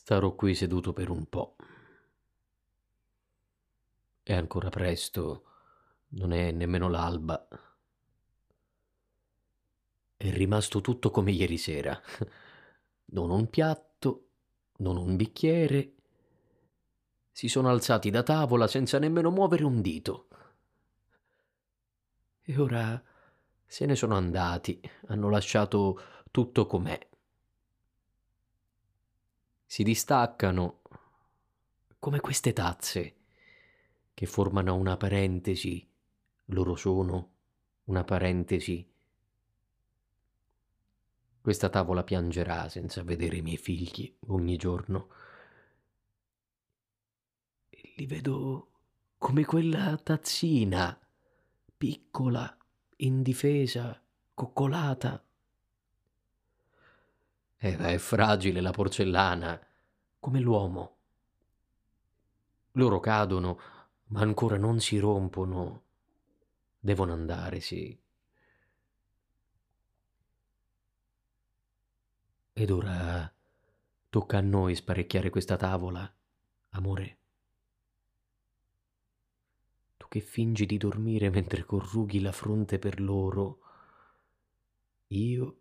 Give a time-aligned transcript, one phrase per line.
[0.00, 1.56] Starò qui seduto per un po'.
[4.22, 5.44] È ancora presto,
[6.10, 7.46] non è nemmeno l'alba.
[10.16, 12.00] È rimasto tutto come ieri sera.
[13.06, 14.28] Non un piatto,
[14.76, 15.94] non un bicchiere.
[17.32, 20.28] Si sono alzati da tavola senza nemmeno muovere un dito.
[22.40, 23.02] E ora
[23.66, 27.06] se ne sono andati, hanno lasciato tutto com'è.
[29.70, 30.80] Si distaccano
[31.98, 33.16] come queste tazze
[34.14, 35.86] che formano una parentesi,
[36.46, 37.32] loro sono
[37.84, 38.90] una parentesi.
[41.42, 45.10] Questa tavola piangerà senza vedere i miei figli ogni giorno.
[47.68, 48.70] Li vedo
[49.18, 50.98] come quella tazzina,
[51.76, 52.56] piccola,
[52.96, 55.22] indifesa, coccolata.
[57.60, 59.60] Ed è fragile la porcellana,
[60.20, 60.96] come l'uomo.
[62.72, 63.60] Loro cadono,
[64.06, 65.82] ma ancora non si rompono.
[66.78, 68.00] Devono andare, sì.
[72.52, 73.32] Ed ora
[74.08, 76.12] tocca a noi sparecchiare questa tavola,
[76.70, 77.18] amore.
[79.96, 83.60] Tu che fingi di dormire mentre corrughi la fronte per loro,
[85.08, 85.60] io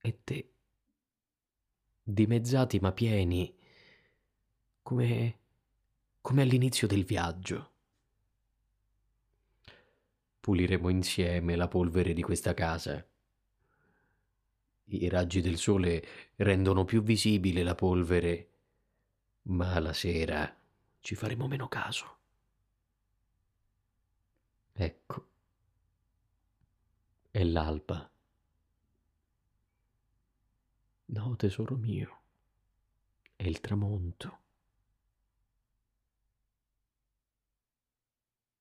[0.00, 0.55] e te,
[2.08, 3.52] dimezzati ma pieni,
[4.80, 5.38] come,
[6.20, 7.72] come all'inizio del viaggio.
[10.38, 13.04] Puliremo insieme la polvere di questa casa.
[14.84, 18.50] I raggi del sole rendono più visibile la polvere,
[19.42, 20.56] ma la sera
[21.00, 22.18] ci faremo meno caso.
[24.74, 25.26] Ecco,
[27.32, 28.08] è l'alba.
[31.08, 32.22] No, tesoro mio,
[33.36, 34.38] è il tramonto.